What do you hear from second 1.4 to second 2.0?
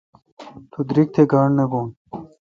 نہ بھو۔